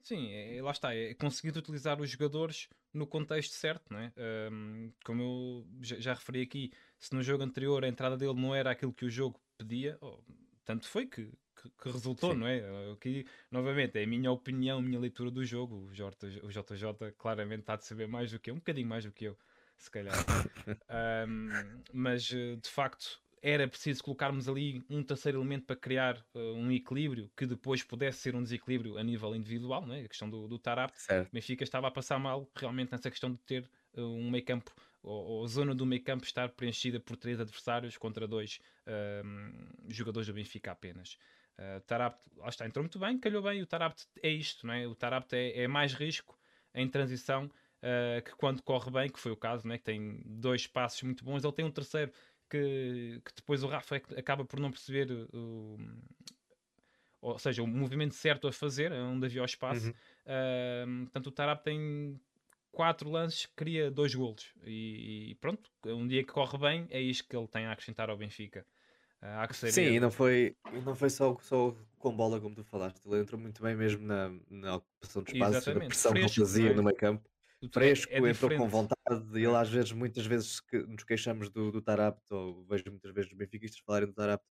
Sim, 0.01 0.29
é, 0.33 0.61
lá 0.61 0.71
está, 0.71 0.93
é 0.93 1.13
conseguir 1.13 1.57
utilizar 1.57 2.01
os 2.01 2.09
jogadores 2.09 2.67
no 2.93 3.07
contexto 3.07 3.53
certo, 3.53 3.85
não 3.89 3.99
é? 3.99 4.11
Ahm, 4.17 4.91
como 5.05 5.21
eu 5.21 5.67
já, 5.81 5.97
já 5.97 6.13
referi 6.13 6.41
aqui, 6.41 6.71
se 6.99 7.15
no 7.15 7.23
jogo 7.23 7.41
anterior 7.41 7.85
a 7.85 7.87
entrada 7.87 8.17
dele 8.17 8.33
não 8.33 8.53
era 8.53 8.71
aquilo 8.71 8.91
que 8.93 9.05
o 9.05 9.09
jogo 9.09 9.39
pedia, 9.57 9.97
oh, 10.01 10.21
tanto 10.65 10.89
foi 10.89 11.07
que, 11.07 11.31
que, 11.55 11.69
que 11.69 11.89
resultou, 11.89 12.33
Sim, 12.33 12.39
não 12.39 12.47
é? 12.47 12.91
Aqui, 12.91 13.25
novamente, 13.49 13.97
é 13.97 14.03
a 14.03 14.07
minha 14.07 14.29
opinião, 14.29 14.79
a 14.79 14.81
minha 14.81 14.99
leitura 14.99 15.31
do 15.31 15.45
jogo. 15.45 15.87
O 15.87 15.93
JJ, 15.93 16.41
o 16.43 16.49
JJ 16.49 17.13
claramente 17.17 17.61
está 17.61 17.77
de 17.77 17.85
saber 17.85 18.05
mais 18.05 18.29
do 18.29 18.39
que 18.39 18.49
eu, 18.49 18.55
um 18.55 18.57
bocadinho 18.57 18.87
mais 18.87 19.05
do 19.05 19.11
que 19.13 19.23
eu, 19.23 19.37
se 19.83 19.91
calhar. 19.91 20.15
Ahm, 20.89 21.81
mas 21.91 22.31
eh, 22.33 22.55
de 22.55 22.69
facto 22.69 23.21
era 23.41 23.67
preciso 23.67 24.01
colocarmos 24.01 24.47
ali 24.47 24.81
um 24.89 25.03
terceiro 25.03 25.39
elemento 25.39 25.65
para 25.65 25.75
criar 25.75 26.25
eh, 26.33 26.39
um 26.55 26.71
equilíbrio 26.71 27.29
que 27.35 27.45
depois 27.45 27.83
pudesse 27.83 28.19
ser 28.19 28.35
um 28.35 28.41
desequilíbrio 28.41 28.97
a 28.97 29.03
nível 29.03 29.35
individual, 29.35 29.85
né? 29.85 30.01
a 30.05 30.07
questão 30.07 30.29
do, 30.29 30.47
do 30.47 30.57
certo, 30.63 31.27
O 31.27 31.33
Benfica 31.33 31.63
estava 31.63 31.87
a 31.87 31.91
passar 31.91 32.17
mal 32.17 32.49
realmente 32.55 32.93
nessa 32.93 33.11
questão 33.11 33.29
de 33.29 33.37
ter 33.39 33.69
eh, 33.95 34.01
um 34.01 34.31
meio 34.31 34.45
campo 34.45 34.71
ou, 35.03 35.25
ou 35.25 35.43
a 35.43 35.47
zona 35.47 35.75
do 35.75 35.85
meio 35.85 36.01
campo 36.01 36.23
estar 36.23 36.47
preenchida 36.49 37.01
por 37.01 37.17
três 37.17 37.37
adversários 37.41 37.97
contra 37.97 38.25
dois 38.25 38.61
ahm, 38.87 39.51
jogadores 39.89 40.27
do 40.27 40.33
Benfica 40.33 40.71
apenas. 40.71 41.17
Uh, 41.59 41.81
Tarapte, 41.81 42.23
lá 42.37 42.47
está, 42.47 42.65
entrou 42.65 42.81
muito 42.81 42.97
bem, 42.97 43.19
calhou 43.19 43.43
bem. 43.43 43.61
O 43.61 43.67
Tarapte 43.67 44.07
é 44.23 44.29
isto, 44.29 44.65
não 44.65 44.73
é? 44.73 44.87
o 44.87 44.95
Tarapte 44.95 45.35
é, 45.35 45.63
é 45.63 45.67
mais 45.67 45.93
risco 45.93 46.39
em 46.73 46.87
transição 46.87 47.51
uh, 47.83 48.21
que 48.23 48.35
quando 48.35 48.63
corre 48.63 48.89
bem, 48.89 49.09
que 49.09 49.19
foi 49.19 49.31
o 49.31 49.37
caso, 49.37 49.67
né? 49.67 49.77
que 49.77 49.83
tem 49.83 50.21
dois 50.25 50.65
passos 50.65 51.03
muito 51.03 51.23
bons, 51.23 51.43
ele 51.43 51.53
tem 51.53 51.65
um 51.65 51.71
terceiro 51.71 52.11
que, 52.49 53.21
que 53.23 53.35
depois 53.35 53.63
o 53.63 53.67
Rafa 53.67 53.97
é 53.97 54.19
acaba 54.19 54.45
por 54.45 54.59
não 54.59 54.71
perceber 54.71 55.11
o, 55.33 55.77
ou 57.21 57.39
seja, 57.39 57.63
o 57.63 57.67
movimento 57.67 58.15
certo 58.15 58.47
a 58.47 58.51
fazer, 58.51 58.91
onde 58.91 59.25
havia 59.25 59.41
o 59.41 59.45
espaço. 59.45 59.87
uhum, 59.87 59.93
Uh, 60.23 61.03
portanto, 61.03 61.27
o 61.27 61.31
Tarap 61.31 61.63
tem 61.63 62.19
quatro 62.71 63.09
lances, 63.09 63.45
cria 63.55 63.89
dois 63.89 64.13
golos. 64.13 64.53
E, 64.65 65.31
e 65.31 65.35
pronto, 65.35 65.69
um 65.85 66.07
dia 66.07 66.23
que 66.23 66.31
corre 66.31 66.57
bem, 66.57 66.87
é 66.89 67.01
isto 67.01 67.27
que 67.27 67.35
ele 67.35 67.47
tem 67.47 67.65
a 67.65 67.71
acrescentar 67.71 68.09
ao 68.09 68.17
Benfica. 68.17 68.65
Uh, 69.21 69.53
Sim, 69.53 69.67
e 69.67 69.71
saber. 69.71 69.99
não 70.01 70.11
foi, 70.11 70.55
e 70.73 70.81
não 70.81 70.95
foi 70.95 71.09
só, 71.09 71.37
só 71.39 71.73
com 71.97 72.13
bola 72.13 72.41
como 72.41 72.55
tu 72.55 72.63
falaste, 72.65 73.05
ele 73.05 73.21
entrou 73.21 73.39
muito 73.39 73.61
bem 73.63 73.73
mesmo 73.73 74.05
na, 74.05 74.29
na 74.49 74.75
ocupação 74.75 75.23
de 75.23 75.31
espaços 75.31 75.67
e 75.67 75.73
na 75.73 75.79
pressão 75.79 76.13
que 76.13 76.19
ele 76.19 76.29
fazia 76.29 76.71
é? 76.71 76.73
no 76.73 76.83
meio 76.83 76.97
campo. 76.97 77.32
É, 77.71 78.17
é 78.17 78.19
Fresco, 78.19 78.27
entrou 78.27 78.51
com 78.51 78.67
vontade, 78.69 78.97
e 79.39 79.43
ele 79.45 79.55
é? 79.55 79.55
às 79.55 79.69
vezes, 79.69 79.91
muitas 79.91 80.25
vezes 80.25 80.59
que 80.61 80.77
nos 80.85 81.03
queixamos 81.03 81.49
do, 81.49 81.71
do 81.71 81.81
Tarapte, 81.81 82.33
ou 82.33 82.63
vejo 82.65 82.83
muitas 82.91 83.11
vezes 83.11 83.31
os 83.31 83.37
benfiquistas 83.37 83.79
falarem 83.81 84.07
do 84.07 84.13
Tarapte 84.13 84.47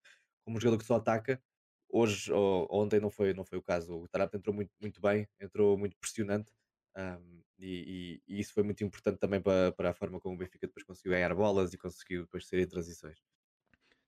como 0.44 0.56
um 0.56 0.60
jogador 0.60 0.78
que 0.80 0.86
só 0.86 0.96
ataca, 0.96 1.42
hoje 1.88 2.32
ou 2.32 2.66
ontem 2.70 2.98
não 3.00 3.10
foi, 3.10 3.34
não 3.34 3.44
foi 3.44 3.58
o 3.58 3.62
caso. 3.62 3.94
O 3.94 4.08
Tarapte 4.08 4.36
entrou 4.38 4.54
muito, 4.54 4.72
muito 4.80 5.00
bem, 5.00 5.28
entrou 5.40 5.76
muito 5.78 5.96
pressionante, 5.98 6.52
ahm, 6.96 7.42
e, 7.58 8.20
e- 8.26 8.34
e 8.36 8.40
isso 8.40 8.52
foi 8.54 8.62
muito 8.62 8.82
importante 8.84 9.18
também 9.18 9.40
para, 9.42 9.70
para 9.72 9.90
a 9.90 9.94
forma 9.94 10.18
como 10.20 10.34
o 10.34 10.38
Benfica 10.38 10.66
depois 10.66 10.84
conseguiu 10.84 11.12
ganhar 11.12 11.34
bolas 11.34 11.74
e 11.74 11.78
conseguiu 11.78 12.22
depois 12.22 12.46
sair 12.48 12.62
em 12.62 12.68
transições. 12.68 13.18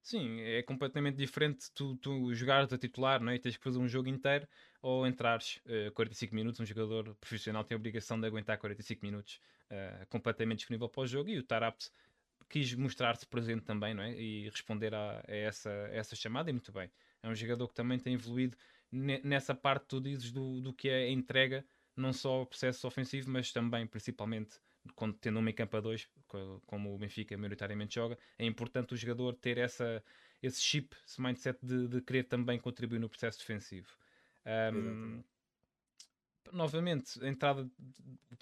Sim, 0.04 0.40
é 0.40 0.62
completamente 0.64 1.16
diferente 1.16 1.70
tu, 1.72 1.96
tu 1.96 2.34
jogares 2.34 2.72
a 2.72 2.78
titular 2.78 3.20
não 3.22 3.30
é? 3.30 3.36
e 3.36 3.38
tens 3.38 3.56
que 3.56 3.62
fazer 3.62 3.78
um 3.78 3.86
jogo 3.86 4.08
inteiro 4.08 4.48
ou 4.82 5.06
entrares 5.06 5.60
eh, 5.64 5.90
45 5.92 6.34
minutos. 6.34 6.58
Um 6.60 6.66
jogador 6.66 7.14
profissional 7.16 7.62
tem 7.64 7.76
a 7.76 7.78
obrigação 7.78 8.20
de 8.20 8.26
aguentar 8.26 8.58
45 8.58 9.04
minutos 9.06 9.40
eh, 9.70 10.04
completamente 10.10 10.58
disponível 10.58 10.88
para 10.88 11.02
o 11.02 11.06
jogo 11.06 11.28
e 11.30 11.38
o 11.38 11.42
Tarapte 11.44 11.90
quis 12.48 12.74
mostrar-se 12.74 13.26
presente 13.26 13.64
também 13.64 13.94
não 13.94 14.02
é? 14.02 14.12
e 14.20 14.48
responder 14.50 14.92
a, 14.94 15.20
a 15.28 15.34
essa, 15.34 15.70
a 15.70 15.94
essa 15.94 16.16
chamada 16.16 16.50
e 16.50 16.52
muito 16.52 16.72
bem. 16.72 16.90
É 17.22 17.28
um 17.28 17.34
jogador 17.34 17.68
que 17.68 17.74
também 17.74 17.98
tem 17.98 18.14
evoluído 18.14 18.56
ne- 18.90 19.20
nessa 19.22 19.54
parte 19.54 19.86
tu 19.86 20.00
dizes 20.00 20.32
do, 20.32 20.60
do 20.60 20.74
que 20.74 20.88
é 20.88 21.04
a 21.04 21.10
entrega, 21.10 21.64
não 21.96 22.12
só 22.12 22.42
o 22.42 22.46
processo 22.46 22.86
ofensivo, 22.88 23.30
mas 23.30 23.52
também, 23.52 23.86
principalmente, 23.86 24.58
quando 24.94 25.14
tendo 25.18 25.38
um 25.38 25.42
meio 25.42 25.56
campo 25.56 25.76
a 25.76 25.80
dois, 25.80 26.08
co- 26.26 26.60
como 26.66 26.94
o 26.94 26.98
Benfica 26.98 27.36
maioritariamente 27.36 27.94
joga, 27.94 28.18
é 28.38 28.44
importante 28.46 28.94
o 28.94 28.96
jogador 28.96 29.34
ter 29.36 29.58
essa, 29.58 30.02
esse 30.42 30.60
chip, 30.60 30.96
esse 31.06 31.20
mindset 31.20 31.64
de, 31.64 31.88
de 31.88 32.00
querer 32.02 32.24
também 32.24 32.58
contribuir 32.60 32.98
no 32.98 33.08
processo 33.08 33.38
defensivo. 33.38 33.96
Exatamente. 34.70 35.26
novamente, 36.52 37.22
a 37.24 37.28
entrada 37.28 37.70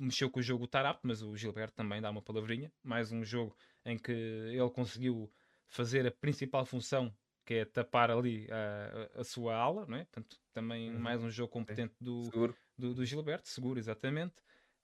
mexeu 0.00 0.30
com 0.30 0.40
o 0.40 0.42
jogo 0.42 0.64
o 0.64 0.68
Tarap, 0.68 1.00
mas 1.04 1.22
o 1.22 1.36
Gilberto 1.36 1.74
também 1.76 2.00
dá 2.00 2.10
uma 2.10 2.22
palavrinha. 2.22 2.72
Mais 2.82 3.12
um 3.12 3.22
jogo 3.24 3.56
em 3.84 3.98
que 3.98 4.10
ele 4.12 4.70
conseguiu 4.70 5.32
fazer 5.68 6.06
a 6.06 6.10
principal 6.10 6.64
função, 6.64 7.16
que 7.44 7.54
é 7.54 7.64
tapar 7.64 8.10
ali 8.10 8.46
a, 8.50 9.20
a- 9.20 9.24
sua 9.24 9.54
ala, 9.56 9.86
não 9.86 9.96
é? 9.98 10.04
Portanto, 10.04 10.40
também 10.52 10.90
Uhum, 10.90 10.96
mais 10.96 11.22
um 11.22 11.30
jogo 11.30 11.52
sim. 11.68 11.74
competente 11.74 11.94
do, 12.00 12.34
do, 12.76 12.94
do 12.94 13.04
Gilberto, 13.04 13.48
seguro, 13.48 13.78
exatamente. 13.78 14.34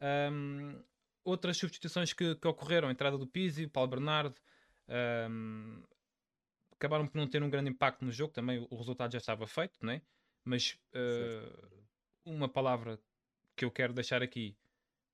Ahm, 0.01 0.83
outras 1.27 1.57
substituições 1.57 2.13
que, 2.13 2.37
que 2.37 2.49
ocorreram, 2.49 2.89
a 2.89 2.93
entrada 2.93 3.19
do 3.19 3.27
Pizzi, 3.27 3.65
o 3.65 3.71
Paulo 3.71 3.91
Bernardo, 3.91 4.41
ahm, 4.89 5.83
acabaram 6.73 7.07
por 7.07 7.19
não 7.19 7.27
ter 7.27 7.43
um 7.43 7.51
grande 7.51 7.71
impacto 7.71 8.05
no 8.05 8.13
jogo, 8.13 8.33
também 8.33 8.61
o, 8.61 8.69
o 8.71 8.77
resultado 8.77 9.13
já 9.13 9.19
estava 9.19 9.47
feito, 9.47 9.79
não 9.83 9.93
é? 9.93 10.03
Mas 10.45 10.79
ah, 10.95 11.69
uma 12.25 12.49
palavra 12.49 12.99
que 13.57 13.65
eu 13.65 13.71
quero 13.71 13.93
deixar 13.93 14.23
aqui, 14.23 14.57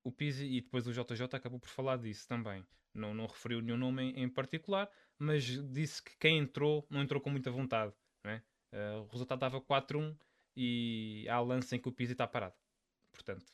o 0.05 0.13
Pizzi 0.13 0.45
e 0.45 0.61
depois 0.61 0.87
o 0.87 0.93
JJ 0.93 1.25
acabou 1.33 1.59
por 1.59 1.69
falar 1.69 1.97
disso 1.97 2.29
também. 2.29 2.67
Não, 2.93 3.15
não 3.15 3.27
referiu 3.27 3.63
nenhum 3.63 3.79
nome 3.79 4.03
em, 4.03 4.25
em 4.25 4.29
particular, 4.29 4.91
mas 5.19 5.45
disse 5.73 6.03
que 6.03 6.17
quem 6.19 6.39
entrou 6.39 6.87
não 6.91 7.01
entrou 7.01 7.21
com 7.21 7.31
muita 7.31 7.51
vontade. 7.51 7.95
Não 8.23 8.33
é? 8.33 8.43
Ah, 8.73 9.01
o 9.01 9.07
resultado 9.07 9.39
estava 9.39 9.61
4-1 9.61 10.15
e 10.57 11.27
há 11.31 11.41
lance 11.41 11.75
em 11.75 11.79
que 11.79 11.89
o 11.89 11.93
Pizzi 11.93 12.13
está 12.13 12.27
parado. 12.27 12.55
Portanto, 13.13 13.47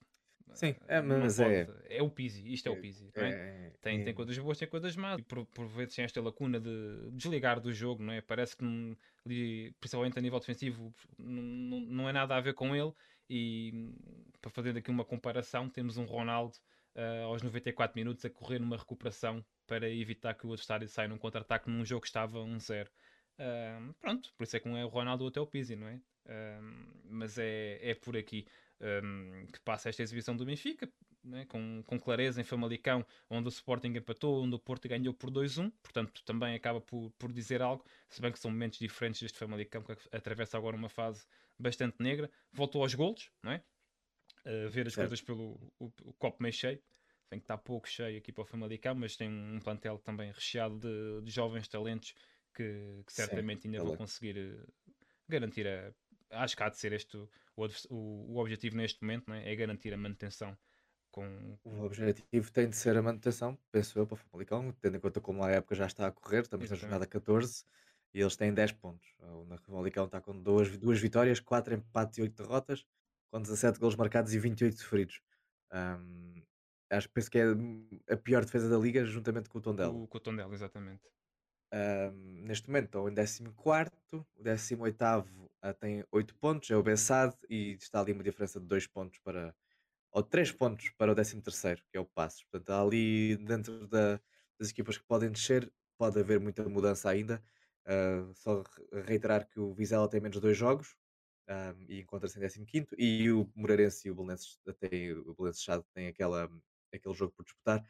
Sim, 0.54 0.74
é, 0.88 1.00
não 1.00 1.16
mas 1.20 1.40
é, 1.40 1.66
É 1.88 2.02
o 2.02 2.10
Pizzi, 2.10 2.52
isto 2.52 2.68
é 2.68 2.70
o 2.70 2.76
é, 2.76 2.80
Pizzi, 2.80 3.10
não 3.16 3.24
é? 3.24 3.30
é, 3.30 3.70
Tem, 3.80 4.02
tem 4.02 4.12
é- 4.12 4.16
coisas 4.16 4.38
boas, 4.38 4.58
tem 4.58 4.68
coisas 4.68 4.96
más. 4.96 5.18
E 5.18 5.22
por, 5.22 5.46
por 5.46 5.66
vezes 5.68 5.94
tem 5.94 6.04
esta 6.04 6.20
lacuna 6.20 6.60
de 6.60 7.10
desligar 7.12 7.60
do 7.60 7.72
jogo, 7.72 8.02
não 8.02 8.12
é? 8.12 8.20
Parece 8.20 8.56
que, 8.56 8.64
não- 8.64 8.96
principalmente 9.80 10.18
a 10.18 10.22
nível 10.22 10.38
defensivo, 10.40 10.92
não, 11.18 11.42
não, 11.42 11.80
não 11.80 12.08
é 12.08 12.12
nada 12.12 12.36
a 12.36 12.40
ver 12.40 12.54
com 12.54 12.74
ele. 12.74 12.92
E 13.30 13.92
para 14.40 14.50
fazer 14.50 14.76
aqui 14.76 14.90
uma 14.90 15.04
comparação, 15.04 15.68
temos 15.68 15.96
um 15.96 16.04
Ronaldo 16.04 16.56
ah, 16.94 17.24
aos 17.24 17.42
94 17.42 17.96
minutos 17.98 18.24
a 18.24 18.30
correr 18.30 18.58
numa 18.58 18.76
recuperação 18.76 19.44
para 19.66 19.88
evitar 19.90 20.34
que 20.34 20.46
o 20.46 20.52
adversário 20.52 20.88
saia 20.88 21.08
num 21.08 21.18
contra-ataque 21.18 21.70
num 21.70 21.84
jogo 21.84 22.02
que 22.02 22.08
estava 22.08 22.40
1-0. 22.40 22.90
Ah, 23.38 23.92
pronto, 24.00 24.32
por 24.36 24.44
isso 24.44 24.56
é 24.56 24.60
que 24.60 24.68
um 24.68 24.76
é 24.76 24.84
o 24.84 24.88
Ronaldo 24.88 25.24
ou 25.24 25.28
até 25.30 25.40
o 25.40 25.46
Pizzi, 25.46 25.76
não 25.76 25.88
é? 25.88 26.00
Ah, 26.26 26.60
mas 27.04 27.38
é, 27.38 27.78
é 27.90 27.94
por 27.94 28.16
aqui 28.16 28.46
ah, 28.80 29.46
que 29.52 29.60
passa 29.60 29.88
esta 29.88 30.02
exibição 30.02 30.36
do 30.36 30.44
Benfica, 30.44 30.90
né, 31.24 31.44
com, 31.46 31.82
com 31.84 31.98
clareza 31.98 32.40
em 32.40 32.44
Famalicão, 32.44 33.04
onde 33.28 33.48
o 33.48 33.50
Sporting 33.50 33.88
empatou, 33.88 34.42
onde 34.42 34.54
o 34.54 34.58
Porto 34.58 34.88
ganhou 34.88 35.12
por 35.12 35.30
2-1, 35.30 35.72
portanto 35.82 36.22
também 36.24 36.54
acaba 36.54 36.80
por, 36.80 37.10
por 37.18 37.32
dizer 37.32 37.60
algo, 37.60 37.84
se 38.08 38.20
bem 38.20 38.32
que 38.32 38.38
são 38.38 38.50
momentos 38.50 38.78
diferentes 38.78 39.20
deste 39.20 39.38
Famalicão 39.38 39.82
que 39.82 39.96
atravessa 40.12 40.56
agora 40.56 40.76
uma 40.76 40.88
fase 40.88 41.26
bastante 41.58 41.96
negra, 42.00 42.30
voltou 42.52 42.82
aos 42.82 42.94
golos, 42.94 43.30
não 43.42 43.52
é? 43.52 43.62
A 44.44 44.68
ver 44.68 44.86
as 44.86 44.94
certo. 44.94 45.08
coisas 45.08 45.20
pelo 45.20 45.72
o, 45.78 45.92
o 46.04 46.12
copo 46.14 46.42
meio 46.42 46.52
cheio, 46.52 46.80
tem 47.28 47.38
que 47.38 47.44
estar 47.44 47.58
pouco 47.58 47.88
cheio 47.88 48.18
aqui 48.18 48.32
para 48.32 48.42
o 48.42 48.46
Famalicão, 48.46 48.94
mas 48.94 49.16
tem 49.16 49.28
um 49.28 49.60
plantel 49.60 49.98
também 49.98 50.32
recheado 50.32 50.78
de, 50.78 51.22
de 51.22 51.30
jovens 51.30 51.68
talentos 51.68 52.14
que, 52.54 53.02
que 53.06 53.12
Sim, 53.12 53.22
certamente 53.22 53.66
ainda 53.66 53.78
vão 53.78 53.88
ele 53.88 53.94
é. 53.94 53.96
conseguir 53.96 54.36
eh, 54.38 54.92
garantir 55.28 55.66
a. 55.66 55.92
Acho 56.30 56.56
que 56.56 56.62
há 56.62 56.68
de 56.68 56.78
ser 56.78 56.92
este 56.92 57.18
o, 57.58 57.94
o, 57.94 57.94
o- 57.94 58.34
o 58.34 58.38
objetivo 58.38 58.76
neste 58.76 59.02
momento, 59.02 59.32
é? 59.32 59.52
é 59.52 59.56
garantir 59.56 59.92
a 59.94 59.96
manutenção 59.96 60.56
com, 61.10 61.58
O 61.64 61.82
objetivo 61.84 62.50
tem 62.52 62.68
de 62.70 62.76
ser 62.76 62.96
a 62.96 63.02
manutenção, 63.02 63.58
penso 63.70 63.98
eu, 63.98 64.06
para 64.06 64.14
o 64.14 64.16
Famalicão, 64.16 64.72
tendo 64.80 64.96
em 64.96 65.00
conta 65.00 65.20
como 65.20 65.42
a 65.44 65.50
época 65.50 65.74
já 65.74 65.86
está 65.86 66.06
a 66.06 66.12
correr, 66.12 66.40
estamos 66.42 66.68
na 66.68 66.74
Exatamente. 66.74 66.80
jornada 66.80 67.06
14 67.06 67.64
e 68.14 68.20
eles 68.20 68.36
têm 68.36 68.52
10 68.54 68.72
pontos. 68.72 69.14
O 69.18 69.44
na- 69.44 69.58
Famalicão 69.58 70.06
está 70.06 70.20
com 70.20 70.40
duas, 70.42 70.76
duas 70.78 70.98
vitórias, 70.98 71.40
4 71.40 71.74
empates 71.74 72.18
e 72.18 72.22
8 72.22 72.42
derrotas, 72.42 72.86
com 73.30 73.40
17 73.42 73.78
golos 73.78 73.96
marcados 73.96 74.32
e 74.34 74.38
28 74.38 74.78
sofridos. 74.78 75.20
Ahm, 75.70 76.42
acho 76.90 77.08
que 77.08 77.14
penso 77.14 77.30
que 77.30 77.38
é 77.38 77.44
a 78.10 78.16
pior 78.16 78.44
defesa 78.44 78.68
da 78.70 78.78
liga, 78.78 79.04
juntamente 79.04 79.48
com 79.50 79.58
o 79.58 79.60
Tondela. 79.60 79.92
Com, 79.92 80.06
com 80.06 80.16
o 80.18 80.20
Tondela, 80.20 80.54
exatamente. 80.54 81.02
Ahm, 81.72 82.44
neste 82.46 82.68
momento 82.68 82.86
estão 82.86 83.08
em 83.08 83.14
14º, 83.14 84.26
o 84.36 84.42
18º 84.42 85.47
ah, 85.62 85.74
tem 85.74 86.04
8 86.12 86.34
pontos, 86.36 86.70
é 86.70 86.76
o 86.76 86.82
Bessade, 86.82 87.36
e 87.50 87.72
está 87.74 88.00
ali 88.00 88.12
uma 88.12 88.22
diferença 88.24 88.60
de 88.60 88.66
2 88.66 88.86
pontos 88.86 89.18
para, 89.20 89.54
ou 90.12 90.22
3 90.22 90.52
pontos 90.52 90.90
para 90.90 91.12
o 91.12 91.14
13º, 91.14 91.82
que 91.90 91.96
é 91.98 92.00
o 92.00 92.06
Passos. 92.06 92.44
Portanto, 92.44 92.70
ali 92.72 93.36
dentro 93.38 93.86
da- 93.88 94.20
das 94.58 94.70
equipas 94.70 94.98
que 94.98 95.04
podem 95.06 95.30
descer, 95.30 95.72
pode 95.98 96.18
haver 96.20 96.40
muita 96.40 96.68
mudança 96.68 97.10
ainda. 97.10 97.42
Ah, 97.86 98.30
só 98.34 98.62
re- 98.62 99.02
reiterar 99.02 99.48
que 99.48 99.60
o 99.60 99.72
Vizela 99.74 100.08
tem 100.10 100.20
menos 100.20 100.40
dois 100.40 100.56
jogos 100.56 100.96
ah, 101.48 101.74
e 101.88 102.00
encontra-se 102.00 102.38
em 102.38 102.42
15º 102.42 102.94
e 102.98 103.30
o 103.32 103.50
Moreirense 103.56 104.08
e 104.08 104.10
o 104.10 104.14
Belenenses, 104.14 104.60
até 104.66 104.88
o 105.14 105.34
têm 105.94 106.08
aquela, 106.08 106.50
aquele 106.92 107.14
jogo 107.14 107.32
por 107.34 107.44
disputar 107.44 107.84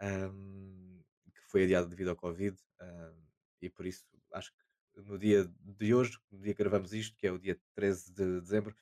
ahm, 0.00 1.00
que 1.34 1.42
foi 1.50 1.64
adiado 1.64 1.88
devido 1.88 2.08
ao 2.10 2.16
Covid, 2.16 2.56
ahm, 2.80 3.16
e 3.62 3.68
por 3.70 3.86
isso 3.86 4.04
acho 4.32 4.52
que 4.52 4.58
no 5.04 5.18
dia 5.18 5.50
de 5.62 5.94
hoje, 5.94 6.18
no 6.30 6.40
dia 6.40 6.54
que 6.54 6.62
gravamos 6.62 6.92
isto, 6.92 7.16
que 7.16 7.26
é 7.26 7.32
o 7.32 7.38
dia 7.38 7.58
13 7.74 8.12
de 8.12 8.40
dezembro, 8.40 8.74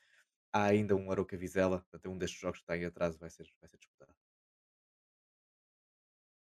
há 0.53 0.65
ainda 0.65 0.97
um 0.97 1.11
Aroca 1.11 1.37
Vizela, 1.37 1.81
portanto, 1.81 2.07
é 2.07 2.09
um 2.09 2.19
destes 2.19 2.41
jogos 2.41 2.59
que 2.59 2.65
está 2.65 2.77
em 2.77 2.85
atraso, 2.85 3.19
vai 3.19 3.31
ser, 3.31 3.49
vai 3.61 3.69
ser 3.69 3.79
disputado. 3.79 4.15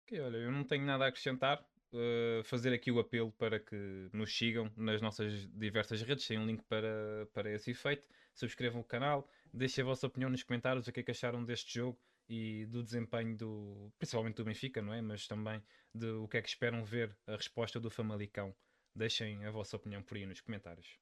Ok, 0.04 0.20
olha, 0.20 0.38
eu 0.38 0.52
não 0.52 0.64
tenho 0.64 0.86
nada 0.86 1.06
a 1.06 1.08
acrescentar. 1.08 1.66
Uh, 1.94 2.44
fazer 2.44 2.74
aqui 2.74 2.92
o 2.92 3.00
apelo 3.00 3.32
para 3.32 3.58
que 3.58 4.10
nos 4.12 4.38
sigam 4.38 4.70
nas 4.76 5.02
nossas 5.02 5.48
diversas 5.48 6.02
redes, 6.02 6.28
tem 6.28 6.38
um 6.38 6.46
link 6.46 6.62
para, 6.64 7.28
para 7.34 7.52
esse 7.52 7.72
efeito. 7.72 8.08
Subscrevam 8.34 8.82
o 8.82 8.84
canal, 8.84 9.30
deixem 9.54 9.82
a 9.82 9.86
vossa 9.86 10.06
opinião 10.06 10.30
nos 10.30 10.44
comentários, 10.44 10.88
o 10.88 10.92
que 10.92 11.00
é 11.00 11.04
que 11.04 11.12
acharam 11.12 11.44
deste 11.44 11.74
jogo 11.74 11.98
e 12.28 12.66
do 12.66 12.84
desempenho 12.84 13.36
do, 13.38 13.92
principalmente 13.98 14.36
do 14.36 14.46
Benfica, 14.46 14.82
não 14.82 14.94
é? 14.94 15.02
Mas 15.02 15.28
também 15.28 15.64
de 15.94 16.08
o 16.08 16.28
que 16.28 16.38
é 16.38 16.42
que 16.42 16.50
esperam 16.50 16.84
ver 16.84 17.16
a 17.28 17.36
resposta 17.36 17.80
do 17.80 17.90
Famalicão. 17.90 18.54
Deixem 18.96 19.46
a 19.46 19.52
vossa 19.52 19.76
opinião 19.76 20.02
por 20.02 20.16
aí 20.18 20.26
nos 20.26 20.42
comentários. 20.42 20.98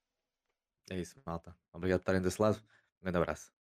É 0.89 0.99
isso, 0.99 1.21
malta. 1.25 1.55
Obrigado 1.71 1.99
por 1.99 2.03
estarem 2.03 2.21
desse 2.21 2.41
lado. 2.41 2.57
Um 2.99 3.03
grande 3.03 3.17
abraço. 3.17 3.62